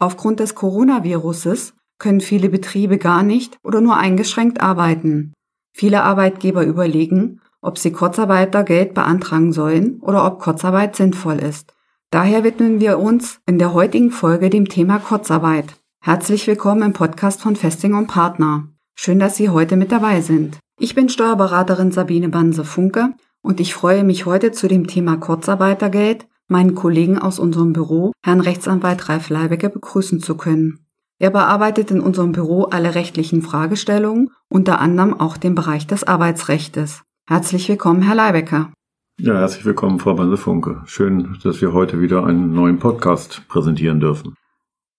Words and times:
Aufgrund 0.00 0.38
des 0.38 0.54
Coronaviruses 0.54 1.74
können 1.98 2.20
viele 2.20 2.48
Betriebe 2.48 2.98
gar 2.98 3.24
nicht 3.24 3.58
oder 3.64 3.80
nur 3.80 3.96
eingeschränkt 3.96 4.60
arbeiten. 4.60 5.32
Viele 5.72 6.04
Arbeitgeber 6.04 6.64
überlegen, 6.64 7.40
ob 7.60 7.78
sie 7.78 7.90
Kurzarbeitergeld 7.90 8.94
beantragen 8.94 9.52
sollen 9.52 9.98
oder 10.00 10.24
ob 10.24 10.38
Kurzarbeit 10.38 10.94
sinnvoll 10.94 11.40
ist. 11.40 11.74
Daher 12.10 12.44
widmen 12.44 12.78
wir 12.78 13.00
uns 13.00 13.40
in 13.46 13.58
der 13.58 13.74
heutigen 13.74 14.12
Folge 14.12 14.50
dem 14.50 14.68
Thema 14.68 15.00
Kurzarbeit. 15.00 15.74
Herzlich 16.00 16.46
willkommen 16.46 16.82
im 16.82 16.92
Podcast 16.92 17.42
von 17.42 17.56
Festing 17.56 17.94
und 17.94 18.06
Partner. 18.06 18.68
Schön, 18.94 19.18
dass 19.18 19.36
Sie 19.36 19.48
heute 19.48 19.76
mit 19.76 19.90
dabei 19.90 20.20
sind. 20.20 20.58
Ich 20.78 20.94
bin 20.94 21.08
Steuerberaterin 21.08 21.90
Sabine 21.90 22.28
Banse-Funke 22.28 23.14
und 23.42 23.58
ich 23.58 23.74
freue 23.74 24.04
mich 24.04 24.26
heute 24.26 24.52
zu 24.52 24.68
dem 24.68 24.86
Thema 24.86 25.16
Kurzarbeitergeld 25.16 26.27
meinen 26.48 26.74
Kollegen 26.74 27.18
aus 27.18 27.38
unserem 27.38 27.72
Büro, 27.72 28.12
Herrn 28.22 28.40
Rechtsanwalt 28.40 29.08
Ralf 29.08 29.28
Leibecker, 29.28 29.68
begrüßen 29.68 30.20
zu 30.20 30.36
können. 30.36 30.80
Er 31.20 31.30
bearbeitet 31.30 31.90
in 31.90 32.00
unserem 32.00 32.32
Büro 32.32 32.64
alle 32.64 32.94
rechtlichen 32.94 33.42
Fragestellungen, 33.42 34.30
unter 34.48 34.80
anderem 34.80 35.18
auch 35.18 35.36
den 35.36 35.54
Bereich 35.54 35.86
des 35.86 36.04
Arbeitsrechtes. 36.04 37.02
Herzlich 37.26 37.68
willkommen, 37.68 38.02
Herr 38.02 38.14
Leibecker. 38.14 38.72
Ja, 39.20 39.34
herzlich 39.34 39.64
willkommen, 39.64 39.98
Frau 39.98 40.14
Banse-Funke. 40.14 40.82
Schön, 40.86 41.38
dass 41.42 41.60
wir 41.60 41.72
heute 41.72 42.00
wieder 42.00 42.24
einen 42.24 42.52
neuen 42.52 42.78
Podcast 42.78 43.42
präsentieren 43.48 43.98
dürfen. 43.98 44.36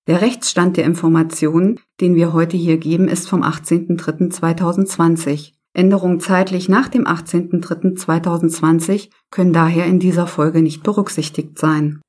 Der 0.08 0.22
Rechtsstand 0.22 0.75
der 0.75 0.84
Informationen, 0.86 1.80
den 2.02 2.16
wir 2.16 2.34
heute 2.34 2.58
hier 2.58 2.77
geben, 2.77 3.08
ist 3.08 3.30
vom 3.30 3.44
18.03.2020. 3.44 5.53
Änderungen 5.73 6.20
zeitlich 6.20 6.70
nach 6.70 6.90
dem 6.90 7.05
18.03.2020 7.05 9.09
können 9.32 9.54
daher 9.54 9.86
in 9.86 10.00
dieser 10.00 10.28
Folge 10.28 10.62
nicht 10.62 10.84
berücksichtigt 10.84 11.58
sein. 11.59 12.02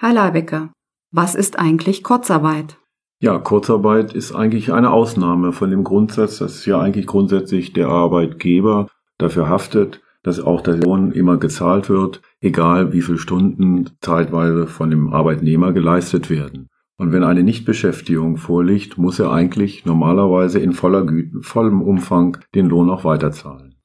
Herr 0.00 0.12
Leibecker, 0.12 0.72
was 1.12 1.34
ist 1.34 1.58
eigentlich 1.58 2.02
Kurzarbeit? 2.02 2.80
Ja, 3.22 3.38
Kurzarbeit 3.38 4.14
ist 4.14 4.32
eigentlich 4.32 4.72
eine 4.72 4.90
Ausnahme 4.90 5.52
von 5.52 5.70
dem 5.70 5.84
Grundsatz, 5.84 6.38
dass 6.38 6.64
ja 6.64 6.80
eigentlich 6.80 7.06
grundsätzlich 7.06 7.74
der 7.74 7.88
Arbeitgeber 7.88 8.86
dafür 9.18 9.48
haftet, 9.48 10.00
dass 10.22 10.40
auch 10.40 10.62
der 10.62 10.78
Lohn 10.78 11.12
immer 11.12 11.36
gezahlt 11.36 11.90
wird, 11.90 12.22
egal 12.40 12.94
wie 12.94 13.02
viele 13.02 13.18
Stunden 13.18 13.90
zeitweise 14.00 14.66
von 14.66 14.88
dem 14.88 15.12
Arbeitnehmer 15.12 15.72
geleistet 15.72 16.30
werden. 16.30 16.69
Und 17.00 17.12
wenn 17.12 17.24
eine 17.24 17.42
Nichtbeschäftigung 17.42 18.36
vorliegt, 18.36 18.98
muss 18.98 19.18
er 19.18 19.32
eigentlich 19.32 19.86
normalerweise 19.86 20.58
in 20.58 20.74
voller 20.74 21.06
Güte, 21.06 21.40
vollem 21.40 21.80
Umfang 21.80 22.36
den 22.54 22.66
Lohn 22.66 22.90
auch 22.90 23.04
weiterzahlen. 23.04 23.76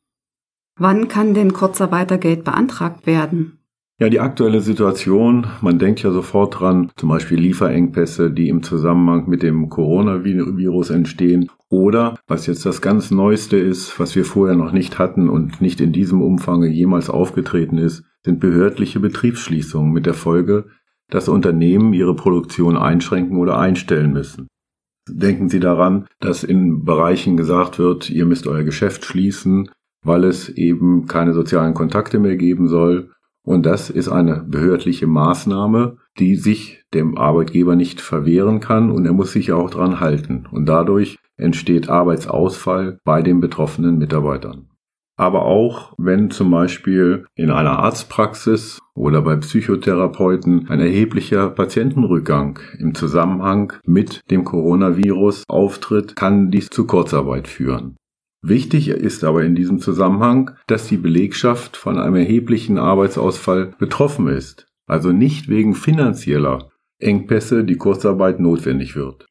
Wann 0.78 1.08
kann 1.08 1.34
denn 1.34 1.54
Kurzarbeitergeld 1.54 2.44
beantragt 2.44 3.08
werden? 3.08 3.60
Ja, 4.02 4.10
die 4.10 4.20
aktuelle 4.20 4.60
Situation, 4.60 5.48
man 5.62 5.80
denkt 5.80 6.04
ja 6.04 6.12
sofort 6.12 6.60
dran, 6.60 6.92
zum 6.98 7.08
Beispiel 7.08 7.40
Lieferengpässe, 7.40 8.32
die 8.32 8.50
im 8.50 8.64
Zusammenhang 8.64 9.30
mit 9.30 9.44
dem 9.44 9.70
Coronavirus 9.70 10.90
entstehen 10.90 11.50
oder, 11.70 12.20
was 12.28 12.48
jetzt 12.48 12.66
das 12.66 12.82
ganz 12.82 13.12
Neueste 13.12 13.56
ist, 13.56 13.98
was 13.98 14.18
wir 14.18 14.26
vorher 14.26 14.58
noch 14.58 14.74
nicht 14.74 15.00
hatten 15.00 15.30
und 15.30 15.62
nicht 15.62 15.80
in 15.80 15.94
diesem 15.94 16.22
Umfang 16.22 16.64
jemals 16.64 17.10
aufgetreten 17.10 17.78
ist, 17.78 18.04
sind 18.26 18.42
behördliche 18.42 19.00
Betriebsschließungen 19.00 19.94
mit 19.94 20.06
der 20.06 20.16
Folge, 20.16 20.66
dass 21.10 21.30
Unternehmen 21.30 21.94
ihre 21.94 22.16
Produktion 22.16 22.78
einschränken 22.78 23.38
oder 23.38 23.58
einstellen 23.58 24.12
müssen. 24.14 24.48
Denken 25.08 25.50
Sie 25.50 25.60
daran, 25.60 26.08
dass 26.20 26.44
in 26.44 26.84
Bereichen 26.84 27.38
gesagt 27.38 27.78
wird, 27.78 28.10
ihr 28.10 28.26
müsst 28.26 28.48
euer 28.48 28.64
Geschäft 28.64 29.06
schließen, 29.06 29.70
weil 30.04 30.24
es 30.24 30.50
eben 30.50 31.06
keine 31.06 31.34
sozialen 31.34 31.74
Kontakte 31.74 32.20
mehr 32.20 32.38
geben 32.38 32.68
soll. 32.68 33.12
Und 33.44 33.68
das 33.68 33.92
ist 33.92 34.10
eine 34.10 34.44
behördliche 34.48 35.06
Maßnahme, 35.06 35.98
die 36.18 36.36
sich 36.36 36.84
dem 36.96 37.18
Arbeitgeber 37.18 37.76
nicht 37.76 38.02
verwehren 38.02 38.60
kann 38.60 38.90
und 38.90 39.06
er 39.06 39.14
muss 39.14 39.32
sich 39.32 39.52
auch 39.52 39.70
dran 39.70 40.00
halten. 40.00 40.48
Und 40.52 40.66
dadurch 40.66 41.18
entsteht 41.38 41.88
Arbeitsausfall 41.88 42.98
bei 43.04 43.22
den 43.22 43.42
betroffenen 43.42 44.00
Mitarbeitern 44.00 44.70
aber 45.18 45.46
auch 45.46 45.94
wenn 45.98 46.30
zum 46.30 46.52
Beispiel 46.52 47.26
in 47.36 47.50
einer 47.50 47.80
Arztpraxis 47.80 48.80
oder 48.94 49.22
bei 49.22 49.36
Psychotherapeuten 49.38 50.70
ein 50.70 50.80
erheblicher 50.80 51.50
Patientenrückgang 51.50 52.60
im 52.80 52.96
Zusammenhang 52.96 53.74
mit 53.86 54.22
dem 54.30 54.44
Coronavirus 54.44 55.44
auftritt, 55.48 56.16
kann 56.16 56.52
dies 56.52 56.70
zu 56.70 56.86
Kurzarbeit 56.86 57.48
führen. 57.48 57.96
Wichtig 58.42 58.90
ist 58.90 59.24
aber 59.24 59.44
in 59.44 59.56
diesem 59.56 59.80
Zusammenhang, 59.80 60.52
dass 60.68 60.88
die 60.88 60.98
Belegschaft 60.98 61.78
von 61.78 61.98
einem 61.98 62.16
erheblichen 62.16 62.78
Arbeitsausfall 62.78 63.74
betroffen 63.80 64.28
ist, 64.28 64.68
also 64.86 65.12
nicht 65.12 65.50
wegen 65.50 65.74
finanzieller 65.74 66.70
Engpässe 67.00 67.64
die 67.64 67.78
Kurzarbeit 67.78 68.40
notwendig 68.40 68.96
wird. 68.96 69.26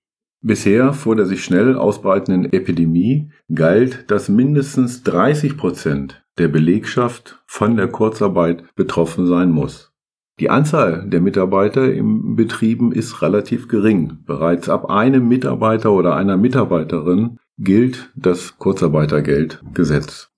Bisher 0.46 0.92
vor 0.92 1.16
der 1.16 1.24
sich 1.24 1.42
schnell 1.42 1.74
ausbreitenden 1.74 2.52
Epidemie 2.52 3.30
galt, 3.54 4.10
dass 4.10 4.28
mindestens 4.28 5.02
30 5.02 5.56
Prozent 5.56 6.22
der 6.36 6.48
Belegschaft 6.48 7.42
von 7.46 7.78
der 7.78 7.88
Kurzarbeit 7.88 8.62
betroffen 8.74 9.26
sein 9.26 9.50
muss. 9.50 9.94
Die 10.38 10.50
Anzahl 10.50 11.08
der 11.08 11.22
Mitarbeiter 11.22 11.90
im 11.90 12.36
Betrieben 12.36 12.92
ist 12.92 13.22
relativ 13.22 13.68
gering. 13.68 14.18
Bereits 14.26 14.68
ab 14.68 14.90
einem 14.90 15.28
Mitarbeiter 15.28 15.92
oder 15.92 16.14
einer 16.14 16.36
Mitarbeiterin 16.36 17.38
gilt 17.56 18.12
das 18.14 18.58
Kurzarbeitergeldgesetz. 18.58 20.28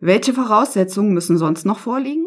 Welche 0.00 0.32
Voraussetzungen 0.32 1.14
müssen 1.14 1.38
sonst 1.38 1.64
noch 1.64 1.78
vorliegen? 1.78 2.26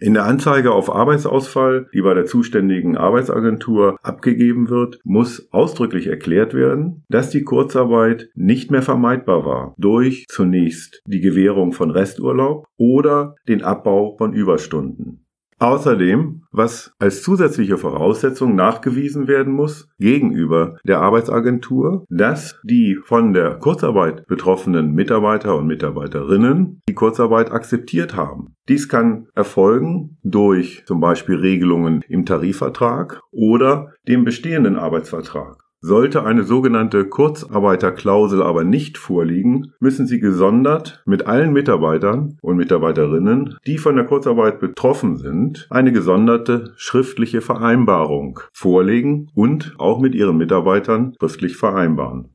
In 0.00 0.14
der 0.14 0.24
Anzeige 0.24 0.72
auf 0.72 0.94
Arbeitsausfall, 0.94 1.88
die 1.92 2.02
bei 2.02 2.14
der 2.14 2.26
zuständigen 2.26 2.96
Arbeitsagentur 2.96 3.98
abgegeben 4.02 4.68
wird, 4.68 5.00
muss 5.04 5.48
ausdrücklich 5.52 6.06
erklärt 6.06 6.54
werden, 6.54 7.04
dass 7.08 7.30
die 7.30 7.42
Kurzarbeit 7.42 8.28
nicht 8.34 8.70
mehr 8.70 8.82
vermeidbar 8.82 9.44
war 9.44 9.74
durch 9.78 10.26
zunächst 10.28 11.02
die 11.06 11.20
Gewährung 11.20 11.72
von 11.72 11.90
Resturlaub 11.90 12.66
oder 12.76 13.34
den 13.48 13.62
Abbau 13.62 14.16
von 14.16 14.32
Überstunden. 14.32 15.27
Außerdem, 15.60 16.42
was 16.52 16.92
als 17.00 17.22
zusätzliche 17.22 17.78
Voraussetzung 17.78 18.54
nachgewiesen 18.54 19.26
werden 19.26 19.52
muss 19.52 19.88
gegenüber 19.98 20.76
der 20.84 21.00
Arbeitsagentur, 21.00 22.04
dass 22.08 22.60
die 22.62 22.96
von 23.04 23.32
der 23.32 23.56
Kurzarbeit 23.58 24.26
betroffenen 24.28 24.94
Mitarbeiter 24.94 25.56
und 25.56 25.66
Mitarbeiterinnen 25.66 26.80
die 26.88 26.94
Kurzarbeit 26.94 27.50
akzeptiert 27.50 28.14
haben. 28.14 28.54
Dies 28.68 28.88
kann 28.88 29.26
erfolgen 29.34 30.18
durch 30.22 30.84
zum 30.86 31.00
Beispiel 31.00 31.36
Regelungen 31.36 32.02
im 32.08 32.24
Tarifvertrag 32.24 33.20
oder 33.32 33.92
dem 34.06 34.24
bestehenden 34.24 34.76
Arbeitsvertrag. 34.76 35.67
Sollte 35.80 36.24
eine 36.24 36.42
sogenannte 36.42 37.04
Kurzarbeiterklausel 37.04 38.42
aber 38.42 38.64
nicht 38.64 38.98
vorliegen, 38.98 39.74
müssen 39.78 40.08
Sie 40.08 40.18
gesondert 40.18 41.02
mit 41.06 41.26
allen 41.26 41.52
Mitarbeitern 41.52 42.36
und 42.42 42.56
Mitarbeiterinnen, 42.56 43.58
die 43.64 43.78
von 43.78 43.94
der 43.94 44.04
Kurzarbeit 44.04 44.58
betroffen 44.58 45.18
sind, 45.18 45.68
eine 45.70 45.92
gesonderte 45.92 46.72
schriftliche 46.76 47.40
Vereinbarung 47.40 48.40
vorlegen 48.52 49.30
und 49.34 49.76
auch 49.78 50.00
mit 50.00 50.16
Ihren 50.16 50.36
Mitarbeitern 50.36 51.14
schriftlich 51.20 51.56
vereinbaren. 51.56 52.34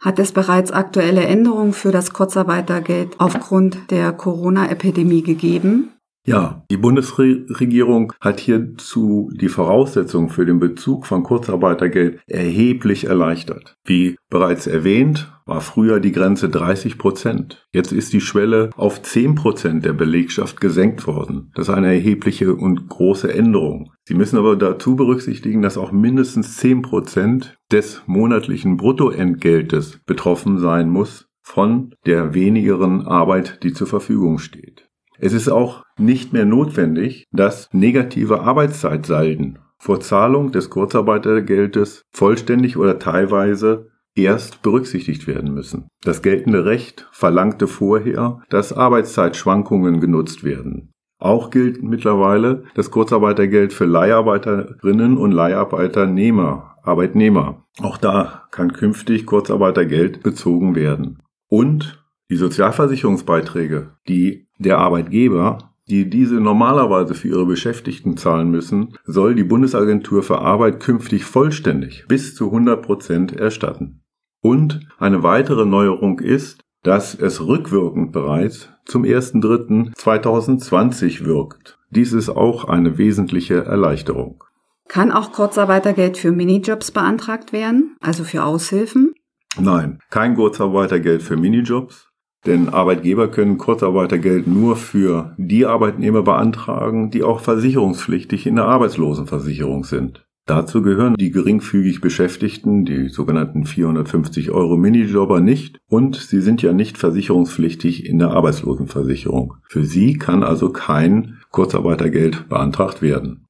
Hat 0.00 0.18
es 0.18 0.32
bereits 0.32 0.72
aktuelle 0.72 1.22
Änderungen 1.22 1.72
für 1.72 1.92
das 1.92 2.12
Kurzarbeitergeld 2.12 3.14
aufgrund 3.18 3.90
der 3.92 4.12
Corona-Epidemie 4.12 5.22
gegeben? 5.22 5.90
Ja, 6.26 6.64
die 6.70 6.78
Bundesregierung 6.78 8.14
hat 8.18 8.40
hierzu 8.40 9.30
die 9.34 9.50
Voraussetzungen 9.50 10.30
für 10.30 10.46
den 10.46 10.58
Bezug 10.58 11.04
von 11.04 11.22
Kurzarbeitergeld 11.22 12.20
erheblich 12.26 13.04
erleichtert. 13.04 13.76
Wie 13.84 14.16
bereits 14.30 14.66
erwähnt, 14.66 15.30
war 15.44 15.60
früher 15.60 16.00
die 16.00 16.12
Grenze 16.12 16.48
30 16.48 16.96
Prozent. 16.96 17.66
Jetzt 17.74 17.92
ist 17.92 18.14
die 18.14 18.22
Schwelle 18.22 18.70
auf 18.74 19.02
10 19.02 19.34
Prozent 19.34 19.84
der 19.84 19.92
Belegschaft 19.92 20.62
gesenkt 20.62 21.06
worden. 21.06 21.52
Das 21.54 21.68
ist 21.68 21.74
eine 21.74 21.88
erhebliche 21.88 22.54
und 22.54 22.88
große 22.88 23.30
Änderung. 23.30 23.92
Sie 24.04 24.14
müssen 24.14 24.38
aber 24.38 24.56
dazu 24.56 24.96
berücksichtigen, 24.96 25.60
dass 25.60 25.76
auch 25.76 25.92
mindestens 25.92 26.56
10 26.56 26.80
Prozent 26.80 27.58
des 27.70 28.02
monatlichen 28.06 28.78
Bruttoentgeltes 28.78 30.00
betroffen 30.06 30.58
sein 30.58 30.88
muss 30.88 31.28
von 31.42 31.94
der 32.06 32.32
wenigeren 32.32 33.06
Arbeit, 33.06 33.62
die 33.62 33.74
zur 33.74 33.86
Verfügung 33.86 34.38
steht. 34.38 34.88
Es 35.18 35.32
ist 35.32 35.48
auch 35.48 35.84
nicht 35.98 36.32
mehr 36.32 36.44
notwendig, 36.44 37.24
dass 37.32 37.68
negative 37.72 38.40
Arbeitszeitsalden 38.40 39.58
vor 39.78 40.00
Zahlung 40.00 40.50
des 40.50 40.70
Kurzarbeitergeldes 40.70 42.02
vollständig 42.10 42.76
oder 42.76 42.98
teilweise 42.98 43.90
erst 44.16 44.62
berücksichtigt 44.62 45.26
werden 45.26 45.52
müssen. 45.52 45.88
Das 46.02 46.22
geltende 46.22 46.64
Recht 46.64 47.08
verlangte 47.12 47.66
vorher, 47.66 48.42
dass 48.48 48.72
Arbeitszeitschwankungen 48.72 50.00
genutzt 50.00 50.44
werden. 50.44 50.90
Auch 51.20 51.50
gilt 51.50 51.82
mittlerweile 51.82 52.64
das 52.74 52.90
Kurzarbeitergeld 52.90 53.72
für 53.72 53.86
Leiharbeiterinnen 53.86 55.16
und 55.16 55.32
Leiharbeiternehmer, 55.32 56.76
Arbeitnehmer. 56.82 57.64
Auch 57.80 57.96
da 57.96 58.44
kann 58.50 58.72
künftig 58.72 59.26
Kurzarbeitergeld 59.26 60.22
bezogen 60.22 60.74
werden. 60.74 61.22
Und 61.48 62.03
die 62.34 62.38
Sozialversicherungsbeiträge, 62.38 63.92
die 64.08 64.48
der 64.58 64.78
Arbeitgeber 64.78 65.70
die 65.86 66.08
diese 66.08 66.36
normalerweise 66.36 67.14
für 67.14 67.28
ihre 67.28 67.44
Beschäftigten 67.46 68.16
zahlen 68.16 68.50
müssen, 68.50 68.96
soll 69.04 69.34
die 69.34 69.44
Bundesagentur 69.44 70.22
für 70.22 70.38
Arbeit 70.40 70.80
künftig 70.80 71.26
vollständig 71.26 72.06
bis 72.08 72.34
zu 72.34 72.46
100 72.46 72.80
Prozent 72.80 73.36
erstatten. 73.36 74.00
Und 74.40 74.80
eine 74.98 75.22
weitere 75.22 75.66
Neuerung 75.66 76.20
ist, 76.20 76.62
dass 76.82 77.14
es 77.14 77.46
rückwirkend 77.46 78.12
bereits 78.12 78.70
zum 78.86 79.02
1.3.2020 79.02 81.26
wirkt. 81.26 81.78
Dies 81.90 82.14
ist 82.14 82.30
auch 82.30 82.64
eine 82.64 82.96
wesentliche 82.96 83.66
Erleichterung. 83.66 84.42
Kann 84.88 85.12
auch 85.12 85.32
Kurzarbeitergeld 85.32 86.16
für 86.16 86.32
Minijobs 86.32 86.92
beantragt 86.92 87.52
werden, 87.52 87.98
also 88.00 88.24
für 88.24 88.44
Aushilfen? 88.44 89.12
Nein, 89.58 90.00
kein 90.10 90.34
Kurzarbeitergeld 90.34 91.22
für 91.22 91.36
Minijobs. 91.36 92.08
Denn 92.46 92.68
Arbeitgeber 92.68 93.28
können 93.28 93.58
Kurzarbeitergeld 93.58 94.46
nur 94.46 94.76
für 94.76 95.34
die 95.38 95.64
Arbeitnehmer 95.64 96.22
beantragen, 96.22 97.10
die 97.10 97.22
auch 97.22 97.40
versicherungspflichtig 97.40 98.46
in 98.46 98.56
der 98.56 98.66
Arbeitslosenversicherung 98.66 99.84
sind. 99.84 100.26
Dazu 100.46 100.82
gehören 100.82 101.14
die 101.14 101.30
geringfügig 101.30 102.02
Beschäftigten, 102.02 102.84
die 102.84 103.08
sogenannten 103.08 103.64
450 103.64 104.50
Euro 104.50 104.76
Minijobber 104.76 105.40
nicht 105.40 105.78
und 105.88 106.16
sie 106.16 106.42
sind 106.42 106.60
ja 106.60 106.74
nicht 106.74 106.98
versicherungspflichtig 106.98 108.04
in 108.04 108.18
der 108.18 108.32
Arbeitslosenversicherung. 108.32 109.54
Für 109.66 109.84
sie 109.84 110.18
kann 110.18 110.42
also 110.42 110.68
kein 110.68 111.38
Kurzarbeitergeld 111.50 112.50
beantragt 112.50 113.00
werden. 113.00 113.46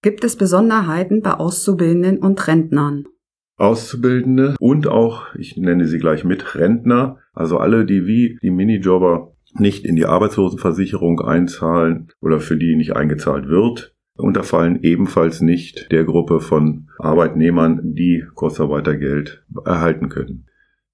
Gibt 0.00 0.22
es 0.22 0.36
Besonderheiten 0.36 1.22
bei 1.22 1.34
Auszubildenden 1.34 2.18
und 2.18 2.46
Rentnern? 2.46 3.06
Auszubildende 3.56 4.54
und 4.60 4.86
auch, 4.86 5.34
ich 5.34 5.56
nenne 5.56 5.86
sie 5.86 5.98
gleich 5.98 6.24
mit, 6.24 6.54
Rentner, 6.54 7.18
also 7.32 7.58
alle, 7.58 7.86
die 7.86 8.06
wie 8.06 8.38
die 8.42 8.50
Minijobber 8.50 9.32
nicht 9.54 9.84
in 9.84 9.96
die 9.96 10.06
Arbeitslosenversicherung 10.06 11.20
einzahlen 11.20 12.08
oder 12.20 12.40
für 12.40 12.56
die 12.56 12.76
nicht 12.76 12.94
eingezahlt 12.94 13.48
wird, 13.48 13.94
unterfallen 14.16 14.82
ebenfalls 14.82 15.40
nicht 15.40 15.90
der 15.90 16.04
Gruppe 16.04 16.40
von 16.40 16.88
Arbeitnehmern, 16.98 17.94
die 17.94 18.24
Kurzarbeitergeld 18.34 19.44
erhalten 19.64 20.08
können. 20.08 20.46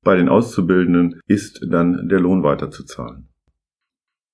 Bei 0.05 0.17
den 0.17 0.29
Auszubildenden 0.29 1.21
ist 1.27 1.65
dann 1.69 2.09
der 2.09 2.21
Lohn 2.21 2.43
weiterzuzahlen. 2.43 3.29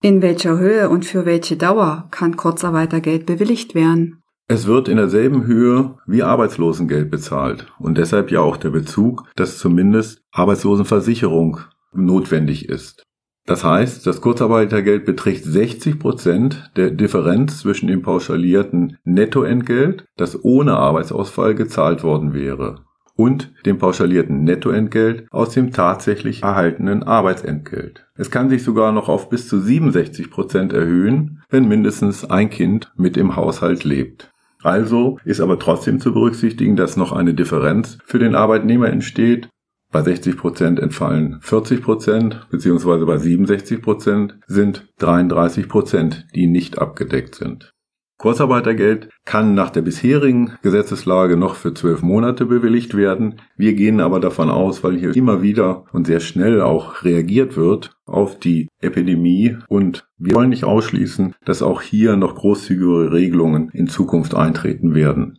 In 0.01 0.23
welcher 0.23 0.59
Höhe 0.59 0.89
und 0.89 1.05
für 1.05 1.27
welche 1.27 1.57
Dauer 1.57 2.09
kann 2.11 2.37
Kurzarbeitergeld 2.37 3.27
bewilligt 3.27 3.75
werden? 3.75 4.18
Es 4.51 4.67
wird 4.67 4.89
in 4.89 4.97
derselben 4.97 5.45
Höhe 5.45 5.97
wie 6.07 6.23
Arbeitslosengeld 6.23 7.11
bezahlt 7.11 7.67
und 7.79 7.99
deshalb 7.99 8.31
ja 8.31 8.41
auch 8.41 8.57
der 8.57 8.71
Bezug, 8.71 9.25
dass 9.37 9.59
zumindest 9.59 10.23
Arbeitslosenversicherung 10.33 11.61
notwendig 11.93 12.67
ist. 12.67 13.03
Das 13.45 13.63
heißt, 13.63 14.07
das 14.07 14.23
Kurzarbeitergeld 14.23 15.05
beträgt 15.05 15.45
60 15.45 15.99
Prozent 15.99 16.71
der 16.77 16.91
Differenz 16.91 17.61
zwischen 17.61 17.89
dem 17.89 18.01
pauschalierten 18.01 18.97
Nettoentgelt, 19.05 20.07
das 20.17 20.43
ohne 20.43 20.79
Arbeitsausfall 20.79 21.55
gezahlt 21.55 22.03
worden 22.03 22.33
wäre, 22.33 22.87
und 23.17 23.53
dem 23.67 23.77
pauschalierten 23.77 24.45
Nettoentgelt 24.45 25.27
aus 25.31 25.51
dem 25.51 25.73
tatsächlich 25.73 26.43
erhaltenen 26.43 27.03
Arbeitsentgelt. 27.03 28.07
Es 28.17 28.31
kann 28.31 28.49
sich 28.49 28.65
sogar 28.65 28.93
noch 28.93 29.11
auf 29.11 29.29
bis 29.29 29.47
zu 29.47 29.61
67 29.61 30.31
Prozent 30.31 30.73
erhöhen, 30.73 31.43
wenn 31.51 31.69
mindestens 31.69 32.25
ein 32.25 32.49
Kind 32.49 32.93
mit 32.97 33.19
im 33.19 33.37
Haushalt 33.37 33.85
lebt. 33.85 34.31
Also 34.69 35.19
ist 35.25 35.41
aber 35.41 35.59
trotzdem 35.59 35.99
zu 35.99 36.13
berücksichtigen, 36.13 36.77
dass 36.77 36.99
noch 36.99 37.13
eine 37.13 37.33
Differenz 37.33 37.97
für 38.05 38.19
den 38.19 38.35
Arbeitnehmer 38.35 38.91
entsteht, 38.91 39.49
bei 39.91 40.03
60 40.03 40.37
Prozent 40.37 40.79
entfallen 40.79 41.39
40 41.41 41.83
Prozent, 41.83 42.47
beziehungsweise 42.51 43.07
bei 43.07 43.17
67 43.17 43.81
Prozent 43.81 44.39
sind 44.47 44.87
33 44.99 45.71
Prozent, 45.71 46.27
die 46.35 46.47
nicht 46.47 46.79
abgedeckt 46.79 47.35
sind. 47.35 47.73
Kurzarbeitergeld 48.19 49.11
kann 49.25 49.55
nach 49.55 49.71
der 49.71 49.83
bisherigen 49.83 50.59
Gesetzeslage 50.63 51.37
noch 51.37 51.55
für 51.55 51.73
zwölf 51.73 52.03
Monate 52.03 52.47
bewilligt 52.47 52.97
werden. 52.97 53.41
Wir 53.57 53.75
gehen 53.75 54.01
aber 54.01 54.19
davon 54.19 54.51
aus, 54.51 54.83
weil 54.83 54.99
hier 54.99 55.15
immer 55.15 55.41
wieder 55.41 55.85
und 55.93 56.09
sehr 56.09 56.19
schnell 56.19 56.61
auch 56.61 57.05
reagiert 57.05 57.57
wird 57.57 57.97
auf 58.07 58.37
die 58.37 58.67
Epidemie 58.81 59.57
und 59.69 60.09
wir 60.19 60.35
wollen 60.35 60.51
nicht 60.51 60.65
ausschließen, 60.65 61.37
dass 61.45 61.63
auch 61.63 61.81
hier 61.81 62.17
noch 62.17 62.35
großzügige 62.35 63.13
Regelungen 63.13 63.71
in 63.73 63.87
Zukunft 63.87 64.35
eintreten 64.35 64.97
werden. 64.97 65.39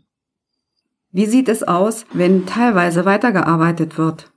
Wie 1.11 1.25
sieht 1.25 1.49
es 1.49 1.63
aus, 1.63 2.05
wenn 2.13 2.45
teilweise 2.45 3.03
weitergearbeitet 3.03 3.97
wird? 3.97 4.28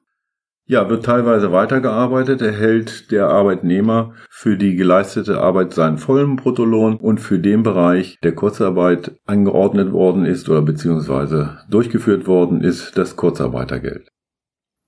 Ja, 0.73 0.89
wird 0.89 1.05
teilweise 1.05 1.53
weitergearbeitet, 1.53 2.41
erhält 2.41 3.11
der 3.11 3.29
Arbeitnehmer 3.29 4.15
für 4.31 4.57
die 4.57 4.75
geleistete 4.75 5.39
Arbeit 5.39 5.75
seinen 5.75 5.99
vollen 5.99 6.37
Bruttolohn 6.37 6.97
und 6.97 7.21
für 7.21 7.39
den 7.39 7.63
Bereich, 7.63 8.19
der 8.23 8.35
Kurzarbeit 8.35 9.21
angeordnet 9.27 9.93
worden 9.93 10.25
ist 10.25 10.49
oder 10.49 10.63
beziehungsweise 10.63 11.59
durchgeführt 11.69 12.27
worden 12.27 12.63
ist, 12.63 12.97
das 12.97 13.17
Kurzarbeitergeld. 13.17 14.09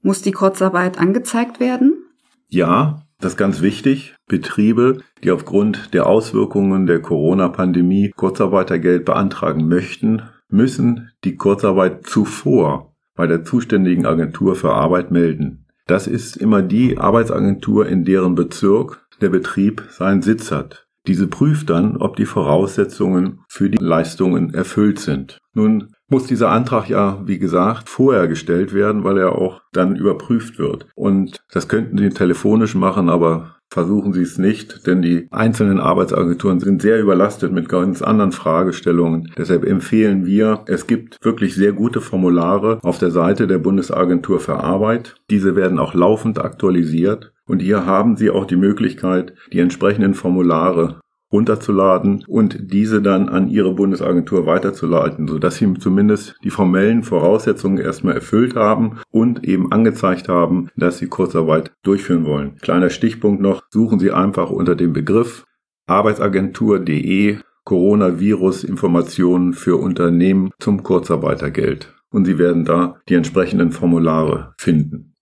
Muss 0.01 0.23
die 0.23 0.33
Kurzarbeit 0.33 0.99
angezeigt 0.99 1.61
werden? 1.61 2.03
Ja, 2.49 3.03
das 3.21 3.33
ist 3.33 3.39
ganz 3.39 3.61
wichtig. 3.61 4.17
Betriebe, 4.27 5.01
die 5.23 5.33
aufgrund 5.33 5.93
der 5.93 6.07
Auswirkungen 6.07 6.87
der 6.87 7.03
Corona-Pandemie 7.03 8.11
Kurzarbeitergeld 8.17 9.05
beantragen 9.05 9.69
möchten, 9.69 10.23
müssen 10.49 11.11
die 11.25 11.37
Kurzarbeit 11.37 12.07
zuvor 12.07 12.95
bei 13.15 13.27
der 13.27 13.45
zuständigen 13.45 14.07
Agentur 14.07 14.57
für 14.57 14.73
Arbeit 14.73 15.11
melden. 15.11 15.64
Das 15.87 16.07
ist 16.07 16.37
immer 16.37 16.63
die 16.63 16.99
Arbeitsagentur, 16.99 17.87
in 17.87 18.05
deren 18.05 18.35
Bezirk 18.35 19.07
der 19.21 19.29
Betrieb 19.29 19.85
seinen 19.91 20.23
Sitz 20.23 20.51
hat. 20.51 20.87
Diese 21.07 21.27
prüft 21.27 21.69
dann, 21.69 21.99
ob 21.99 22.17
die 22.17 22.25
Voraussetzungen 22.25 23.41
für 23.49 23.69
die 23.69 23.79
Leistungen 23.79 24.55
erfüllt 24.55 24.99
sind. 24.99 25.39
Nun 25.53 25.93
muss 26.09 26.27
dieser 26.27 26.51
Antrag 26.51 26.89
ja, 26.89 27.21
wie 27.27 27.39
gesagt, 27.39 27.91
vorher 27.91 28.27
gestellt 28.29 28.73
werden, 28.73 29.05
weil 29.05 29.19
er 29.19 29.33
auch 29.33 29.61
dann 29.73 29.97
überprüft 29.97 30.59
wird. 30.59 30.87
Und 30.95 31.39
das 31.53 31.69
könnten 31.69 31.99
Sie 31.99 32.09
telefonisch 32.09 32.75
machen, 32.75 33.11
aber 33.11 33.57
versuchen 33.75 34.13
Sie 34.13 34.23
es 34.23 34.39
nicht, 34.39 34.87
denn 34.87 35.03
die 35.03 35.27
einzelnen 35.33 35.81
Arbeitsagenturen 35.81 36.61
sind 36.61 36.81
sehr 36.81 37.01
überlastet 37.01 37.53
mit 37.53 37.69
ganz 37.69 38.03
anderen 38.03 38.31
Fragestellungen. 38.31 39.33
Deshalb 39.37 39.65
empfehlen 39.65 40.25
wir, 40.25 40.61
es 40.67 40.87
gibt 40.87 41.19
wirklich 41.23 41.57
sehr 41.57 41.73
gute 41.73 42.01
Formulare 42.01 42.79
auf 42.83 42.99
der 42.99 43.11
Seite 43.11 43.49
der 43.49 43.59
Bundesagentur 43.59 44.39
für 44.39 44.61
Arbeit. 44.61 45.17
Diese 45.29 45.57
werden 45.57 45.81
auch 45.81 45.93
laufend 45.93 46.39
aktualisiert. 46.39 47.33
Und 47.47 47.61
hier 47.61 47.85
haben 47.85 48.17
Sie 48.17 48.31
auch 48.31 48.47
die 48.47 48.57
Möglichkeit, 48.57 49.35
die 49.53 49.59
entsprechenden 49.59 50.15
Formulare 50.15 51.01
runterzuladen 51.35 52.25
und 52.29 52.73
diese 52.73 53.03
dann 53.03 53.29
an 53.29 53.49
Ihre 53.49 53.75
Bundesagentur 53.75 54.47
weiterzuleiten, 54.47 55.27
sodass 55.27 55.57
Sie 55.57 55.75
zumindest 55.75 56.37
die 56.45 56.51
formellen 56.51 57.03
Voraussetzungen 57.03 57.79
erstmal 57.79 58.15
erfüllt 58.15 58.55
haben 58.55 59.01
und 59.11 59.45
eben 59.45 59.73
angezeigt 59.73 60.29
haben, 60.29 60.69
dass 60.77 60.99
Sie 60.99 61.09
Kurzarbeit 61.09 61.73
durchführen 61.83 62.25
wollen. 62.25 62.57
Kleiner 62.63 62.89
Stichpunkt 62.89 63.43
noch, 63.43 63.65
suchen 63.69 63.99
Sie 63.99 64.13
einfach 64.13 64.51
unter 64.51 64.77
dem 64.77 64.93
Begriff 64.93 65.45
arbeitsagentur.de 65.87 67.39
Coronavirus-Informationen 67.65 69.55
für 69.55 69.77
Unternehmen 69.77 70.51
zum 70.61 70.85
Kurzarbeitergeld. 70.85 71.93
Und 72.11 72.27
Sie 72.27 72.39
werden 72.39 72.65
da 72.65 73.01
die 73.09 73.15
entsprechenden 73.15 73.73
Formulare 73.73 74.55
finden. 74.57 75.17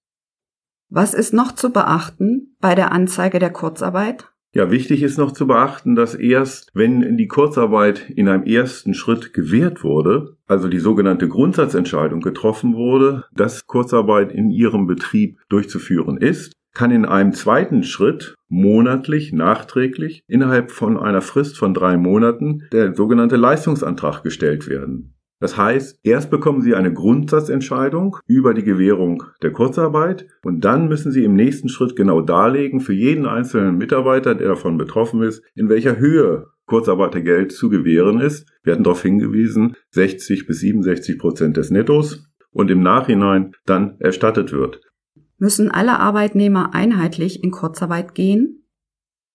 Was 0.91 1.15
ist 1.15 1.33
noch 1.33 1.53
zu 1.53 1.71
beachten 1.71 2.55
bei 2.61 2.75
der 2.75 2.93
Anzeige 2.93 3.39
der 3.39 3.51
Kurzarbeit? 3.51 4.32
Ja, 4.55 4.71
wichtig 4.71 5.03
ist 5.03 5.17
noch 5.17 5.33
zu 5.33 5.47
beachten, 5.47 5.95
dass 5.95 6.15
erst, 6.15 6.71
wenn 6.75 7.17
die 7.17 7.27
Kurzarbeit 7.27 8.11
in 8.11 8.29
einem 8.29 8.43
ersten 8.43 8.93
Schritt 8.93 9.33
gewährt 9.33 9.83
wurde, 9.83 10.37
also 10.47 10.69
die 10.69 10.79
sogenannte 10.79 11.27
Grundsatzentscheidung 11.27 12.21
getroffen 12.21 12.75
wurde, 12.75 13.25
dass 13.33 13.67
Kurzarbeit 13.67 14.31
in 14.31 14.51
ihrem 14.51 14.87
Betrieb 14.87 15.39
durchzuführen 15.49 16.19
ist, 16.19 16.53
kann 16.75 16.91
in 16.91 17.07
einem 17.07 17.33
zweiten 17.33 17.83
Schritt 17.83 18.35
monatlich 18.49 19.33
nachträglich 19.33 20.23
innerhalb 20.27 20.71
von 20.71 20.99
einer 20.99 21.23
Frist 21.23 21.57
von 21.57 21.73
drei 21.73 21.97
Monaten 21.97 22.69
der 22.73 22.95
sogenannte 22.95 23.37
Leistungsantrag 23.37 24.23
gestellt 24.23 24.69
werden. 24.69 25.15
Das 25.43 25.57
heißt, 25.57 25.99
erst 26.05 26.31
bekommen 26.31 26.61
Sie 26.61 26.77
eine 26.77 26.93
Grundsatzentscheidung 26.93 28.17
über 28.29 28.55
die 28.55 28.63
Gewährung 28.63 29.25
der 29.43 29.51
Kurzarbeit 29.51 30.29
und 30.45 30.65
dann 30.65 30.87
müssen 30.87 31.11
Sie 31.11 31.25
im 31.25 31.35
nächsten 31.35 31.69
Schritt 31.69 31.97
genau 31.97 32.21
darlegen 32.21 32.79
für 32.79 32.93
jeden 32.93 33.27
einzelnen 33.27 33.77
Mitarbeiter, 33.77 34.37
der 34.37 34.47
davon 34.47 34.79
betroffen 34.79 35.21
ist, 35.21 35.43
in 35.57 35.69
welcher 35.69 35.99
Höhe 35.99 36.47
Kurzarbeitergeld 36.67 37.51
zu 37.51 37.71
gewähren 37.71 38.21
ist. 38.21 38.49
Wir 38.63 38.73
hatten 38.75 38.85
darauf 38.85 39.03
hingewiesen, 39.03 39.75
60 39.91 40.47
bis 40.47 40.61
67 40.61 41.19
Prozent 41.19 41.57
des 41.57 41.73
Nettos 41.73 42.25
und 42.53 42.71
im 42.71 42.81
Nachhinein 42.81 43.51
dann 43.67 43.97
erstattet 43.99 44.53
wird. 44.53 44.81
Müssen 45.39 45.73
alle 45.73 45.99
Arbeitnehmer 45.99 46.73
einheitlich 46.73 47.43
in 47.43 47.51
Kurzarbeit 47.51 48.15
gehen? 48.15 48.62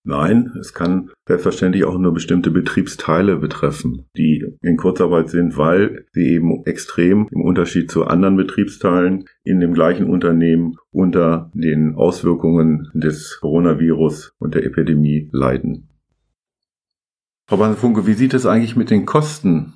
Nein, 0.08 0.54
es 0.58 0.74
kann 0.74 1.10
selbstverständlich 1.28 1.84
auch 1.84 1.98
nur 1.98 2.14
bestimmte 2.14 2.50
Betriebsteile 2.50 3.36
betreffen, 3.36 4.08
die 4.16 4.42
in 4.62 4.78
Kurzarbeit 4.78 5.30
sind, 5.30 5.58
weil 5.58 6.06
sie 6.14 6.30
eben 6.30 6.64
extrem 6.66 7.28
im 7.30 7.42
Unterschied 7.42 7.92
zu 7.92 8.06
anderen 8.06 8.38
Betriebsteilen 8.38 9.26
in 9.44 9.60
dem 9.60 9.74
gleichen 9.74 10.10
Unternehmen 10.10 10.78
unter 10.92 11.52
den 11.54 11.96
Auswirkungen 11.96 12.90
des 12.94 13.40
Coronavirus 13.42 14.32
und 14.40 14.56
der 14.56 14.66
Epidemie 14.66 15.30
leiden. 15.34 15.90
Frau 17.50 17.58
Funke, 17.74 18.08
wie 18.08 18.14
sieht 18.14 18.34
es 18.34 18.46
eigentlich 18.46 18.78
mit 18.78 18.90
den 18.90 19.06
Kosten 19.06 19.74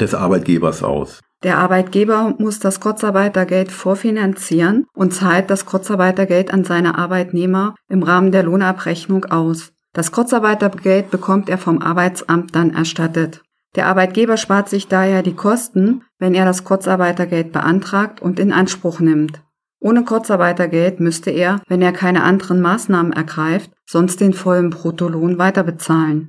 des 0.00 0.14
Arbeitgebers 0.14 0.82
aus? 0.82 1.20
Der 1.42 1.58
Arbeitgeber 1.58 2.34
muss 2.38 2.58
das 2.58 2.80
Kurzarbeitergeld 2.80 3.70
vorfinanzieren 3.70 4.86
und 4.94 5.12
zahlt 5.12 5.50
das 5.50 5.66
Kurzarbeitergeld 5.66 6.50
an 6.50 6.64
seine 6.64 6.96
Arbeitnehmer 6.96 7.74
im 7.90 8.02
Rahmen 8.02 8.32
der 8.32 8.44
Lohnabrechnung 8.44 9.26
aus. 9.26 9.73
Das 9.94 10.10
Kurzarbeitergeld 10.10 11.10
bekommt 11.10 11.48
er 11.48 11.56
vom 11.56 11.80
Arbeitsamt 11.80 12.54
dann 12.54 12.74
erstattet. 12.74 13.42
Der 13.76 13.86
Arbeitgeber 13.86 14.36
spart 14.36 14.68
sich 14.68 14.88
daher 14.88 15.22
die 15.22 15.34
Kosten, 15.34 16.02
wenn 16.18 16.34
er 16.34 16.44
das 16.44 16.64
Kurzarbeitergeld 16.64 17.52
beantragt 17.52 18.20
und 18.20 18.38
in 18.38 18.52
Anspruch 18.52 18.98
nimmt. 19.00 19.40
Ohne 19.80 20.04
Kurzarbeitergeld 20.04 20.98
müsste 20.98 21.30
er, 21.30 21.60
wenn 21.68 21.80
er 21.80 21.92
keine 21.92 22.24
anderen 22.24 22.60
Maßnahmen 22.60 23.12
ergreift, 23.12 23.70
sonst 23.86 24.20
den 24.20 24.32
vollen 24.32 24.70
Bruttolohn 24.70 25.38
weiterbezahlen. 25.38 26.28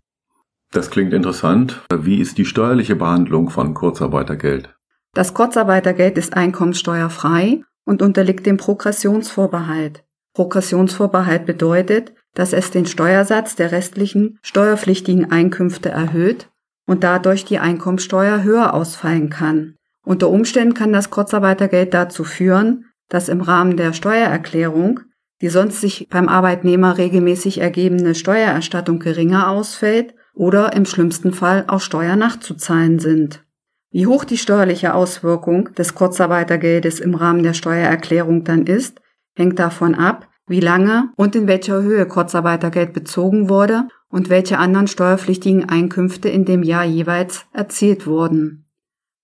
Das 0.72 0.91
klingt 0.91 1.13
interessant. 1.13 1.81
Wie 1.91 2.19
ist 2.19 2.38
die 2.38 2.45
steuerliche 2.45 2.95
Behandlung 2.95 3.50
von 3.50 3.74
Kurzarbeitergeld? 3.74 4.75
Das 5.13 5.34
Kurzarbeitergeld 5.34 6.17
ist 6.17 6.36
einkommenssteuerfrei 6.36 7.63
und 7.86 8.01
unterliegt 8.01 8.45
dem 8.45 8.57
Progressionsvorbehalt. 8.57 10.03
Progressionsvorbehalt 10.34 11.45
bedeutet, 11.45 12.13
dass 12.35 12.53
es 12.53 12.69
den 12.69 12.85
Steuersatz 12.85 13.55
der 13.55 13.71
restlichen 13.71 14.37
steuerpflichtigen 14.43 15.31
Einkünfte 15.31 15.89
erhöht 15.89 16.49
und 16.85 17.03
dadurch 17.03 17.45
die 17.45 17.57
Einkommensteuer 17.57 18.43
höher 18.43 18.75
ausfallen 18.75 19.31
kann. 19.31 19.75
Unter 20.03 20.29
Umständen 20.29 20.75
kann 20.75 20.93
das 20.93 21.09
Kurzarbeitergeld 21.09 21.95
dazu 21.95 22.23
führen, 22.23 22.85
dass 23.09 23.29
im 23.29 23.41
Rahmen 23.41 23.77
der 23.77 23.93
Steuererklärung 23.93 24.99
die 25.41 25.49
sonst 25.49 25.81
sich 25.81 26.07
beim 26.09 26.29
Arbeitnehmer 26.29 26.97
regelmäßig 26.97 27.59
ergebende 27.59 28.15
Steuererstattung 28.15 28.99
geringer 28.99 29.49
ausfällt 29.49 30.13
oder 30.33 30.73
im 30.73 30.85
schlimmsten 30.85 31.33
Fall 31.33 31.65
auch 31.67 31.81
Steuer 31.81 32.15
nachzuzahlen 32.15 32.99
sind. 32.99 33.43
Wie 33.91 34.07
hoch 34.07 34.25
die 34.25 34.37
steuerliche 34.37 34.93
Auswirkung 34.93 35.73
des 35.75 35.95
Kurzarbeitergeldes 35.95 36.99
im 36.99 37.15
Rahmen 37.15 37.43
der 37.43 37.53
Steuererklärung 37.53 38.43
dann 38.43 38.65
ist, 38.65 39.01
hängt 39.35 39.59
davon 39.59 39.95
ab, 39.95 40.27
wie 40.47 40.59
lange 40.59 41.11
und 41.15 41.35
in 41.35 41.47
welcher 41.47 41.81
Höhe 41.81 42.07
Kurzarbeitergeld 42.07 42.93
bezogen 42.93 43.49
wurde 43.49 43.87
und 44.09 44.29
welche 44.29 44.59
anderen 44.59 44.87
steuerpflichtigen 44.87 45.67
Einkünfte 45.67 46.29
in 46.29 46.45
dem 46.45 46.63
Jahr 46.63 46.85
jeweils 46.85 47.45
erzielt 47.51 48.07
wurden. 48.07 48.65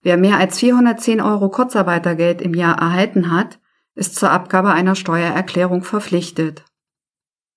Wer 0.01 0.17
mehr 0.17 0.37
als 0.37 0.57
410 0.59 1.21
Euro 1.21 1.49
Kurzarbeitergeld 1.49 2.41
im 2.41 2.55
Jahr 2.55 2.77
erhalten 2.79 3.31
hat, 3.31 3.59
ist 3.93 4.15
zur 4.15 4.31
Abgabe 4.31 4.71
einer 4.71 4.95
Steuererklärung 4.95 5.83
verpflichtet. 5.83 6.65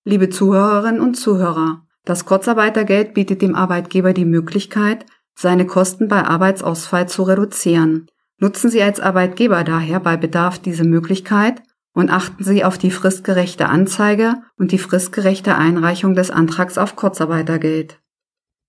Liebe 0.05 0.29
Zuhörerinnen 0.29 1.01
und 1.01 1.15
Zuhörer, 1.15 1.87
das 2.05 2.27
Kurzarbeitergeld 2.27 3.15
bietet 3.15 3.41
dem 3.41 3.55
Arbeitgeber 3.55 4.13
die 4.13 4.27
Möglichkeit, 4.27 5.07
seine 5.35 5.67
Kosten 5.67 6.09
bei 6.09 6.23
Arbeitsausfall 6.23 7.09
zu 7.09 7.23
reduzieren. 7.23 8.11
Nutzen 8.39 8.69
Sie 8.69 8.83
als 8.83 9.01
Arbeitgeber 9.01 9.65
daher 9.65 10.01
bei 10.01 10.19
Bedarf 10.19 10.59
diese 10.59 10.85
Möglichkeit 10.85 11.63
und 11.95 12.11
achten 12.11 12.45
Sie 12.45 12.65
auf 12.65 12.77
die 12.77 12.91
fristgerechte 12.91 13.69
Anzeige 13.69 14.35
und 14.59 14.73
die 14.73 14.79
fristgerechte 14.79 15.57
Einreichung 15.57 16.15
des 16.15 16.31
Antrags 16.31 16.77
auf 16.77 16.97
Kurzarbeitergeld. 16.97 18.01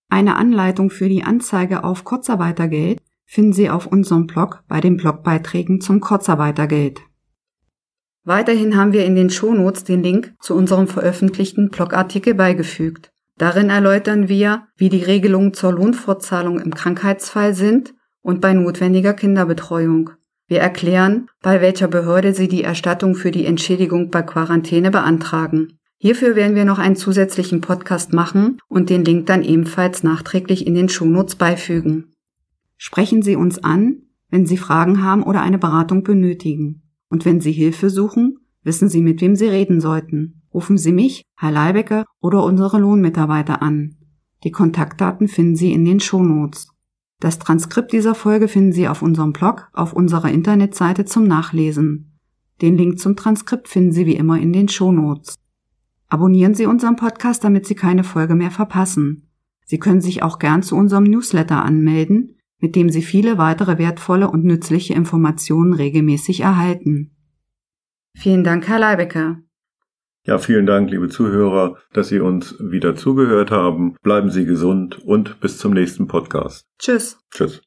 Eine 0.10 0.36
Anleitung 0.36 0.92
für 0.92 1.10
die 1.10 1.24
Anzeige 1.24 1.84
auf 1.84 2.04
Kurzarbeitergeld 2.04 3.02
finden 3.26 3.54
Sie 3.54 3.70
auf 3.70 3.88
unserem 3.88 4.28
Blog 4.28 4.64
bei 4.68 4.80
den 4.80 4.98
Blogbeiträgen 4.98 5.82
zum 5.82 6.00
Kurzarbeitergeld. 6.00 7.02
Weiterhin 8.24 8.78
haben 8.78 8.94
wir 8.94 9.06
in 9.06 9.16
den 9.16 9.30
Shownotes 9.30 9.84
den 9.84 10.02
Link 10.02 10.34
zu 10.40 10.56
unserem 10.56 10.88
veröffentlichten 10.88 11.70
Blogartikel 11.70 12.36
beigefügt. 12.36 13.12
Darin 13.38 13.70
erläutern 13.70 14.30
wir, 14.30 14.68
wie 14.78 14.90
die 14.90 15.04
Regelungen 15.04 15.54
zur 15.54 15.74
Lohnfortzahlung 15.74 16.60
im 16.60 16.74
Krankheitsfall 16.74 17.54
sind 17.54 17.94
und 18.22 18.42
bei 18.42 18.54
notwendiger 18.54 19.14
Kinderbetreuung. 19.14 20.12
Wir 20.48 20.60
erklären, 20.60 21.28
bei 21.42 21.60
welcher 21.60 21.88
Behörde 21.88 22.34
Sie 22.34 22.48
die 22.48 22.64
Erstattung 22.64 23.16
für 23.16 23.32
die 23.32 23.46
Entschädigung 23.46 24.12
bei 24.12 24.22
Quarantäne 24.22 24.92
beantragen. 24.92 25.80
Hierfür 25.98 26.36
werden 26.36 26.56
wir 26.56 26.66
noch 26.66 26.78
einen 26.78 26.96
zusätzlichen 26.96 27.62
Podcast 27.62 28.14
machen 28.14 28.60
und 28.68 28.92
den 28.92 29.04
Link 29.04 29.26
dann 29.26 29.42
ebenfalls 29.44 30.04
nachträglich 30.04 30.68
in 30.68 30.76
den 30.76 30.88
Shownotes 30.88 31.36
beifügen. 31.36 32.14
Sprechen 32.78 33.24
Sie 33.24 33.36
uns 33.36 33.64
an, 33.64 34.04
wenn 34.30 34.46
Sie 34.46 34.58
Fragen 34.58 35.02
haben 35.02 35.24
oder 35.24 35.42
eine 35.42 35.58
Beratung 35.58 36.04
benötigen. 36.04 36.84
Und 37.10 37.26
wenn 37.26 37.42
Sie 37.42 37.52
Hilfe 37.52 37.90
suchen, 37.90 38.38
wissen 38.64 38.88
Sie, 38.88 39.02
mit 39.02 39.22
wem 39.22 39.36
Sie 39.36 39.48
reden 39.48 39.82
sollten. 39.82 40.44
Rufen 40.54 40.78
Sie 40.78 40.92
mich, 40.92 41.24
Herr 41.38 41.52
Leibecker 41.52 42.06
oder 42.22 42.44
unsere 42.44 42.80
Lohnmitarbeiter 42.80 43.64
an. 43.64 43.96
Die 44.44 44.52
Kontaktdaten 44.52 45.28
finden 45.28 45.56
Sie 45.56 45.74
in 45.74 45.86
den 45.86 46.00
Shownotes. 46.00 46.75
Das 47.26 47.40
Transkript 47.40 47.92
dieser 47.92 48.14
Folge 48.14 48.48
finden 48.48 48.72
Sie 48.72 48.88
auf 48.88 49.02
unserem 49.02 49.34
Blog 49.34 49.68
auf 49.74 49.94
unserer 49.94 50.30
Internetseite 50.30 51.06
zum 51.06 51.24
Nachlesen. 51.26 52.20
Den 52.62 52.78
Link 52.78 53.00
zum 53.00 53.16
Transkript 53.16 53.68
finden 53.68 53.92
Sie 53.92 54.06
wie 54.06 54.16
immer 54.16 54.40
in 54.40 54.54
den 54.54 54.70
Shownotes. 54.70 55.34
Abonnieren 56.08 56.54
Sie 56.54 56.68
unseren 56.68 56.98
Podcast, 56.98 57.44
damit 57.44 57.66
Sie 57.66 57.74
keine 57.74 58.04
Folge 58.04 58.36
mehr 58.36 58.52
verpassen. 58.52 59.28
Sie 59.66 59.80
können 59.80 60.02
sich 60.02 60.22
auch 60.22 60.38
gern 60.38 60.62
zu 60.62 60.76
unserem 60.76 61.06
Newsletter 61.06 61.66
anmelden, 61.66 62.36
mit 62.60 62.76
dem 62.76 62.90
Sie 62.90 63.02
viele 63.02 63.40
weitere 63.40 63.80
wertvolle 63.80 64.30
und 64.30 64.44
nützliche 64.44 64.94
Informationen 64.94 65.74
regelmäßig 65.74 66.42
erhalten. 66.42 67.16
Vielen 68.16 68.44
Dank, 68.44 68.68
Herr 68.68 68.78
Leibecker. 68.78 69.40
Ja, 70.26 70.40
vielen 70.40 70.66
Dank, 70.66 70.90
liebe 70.90 71.08
Zuhörer, 71.08 71.78
dass 71.94 72.08
Sie 72.08 72.20
uns 72.20 72.56
wieder 72.60 72.96
zugehört 72.96 73.52
haben. 73.52 73.96
Bleiben 74.02 74.32
Sie 74.32 74.46
gesund 74.46 75.00
und 75.06 75.40
bis 75.40 75.60
zum 75.60 75.72
nächsten 75.74 76.08
Podcast. 76.08 76.66
Tschüss. 76.80 77.20
Tschüss. 77.30 77.65